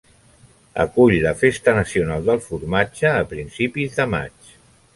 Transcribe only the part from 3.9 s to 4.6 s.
de maig.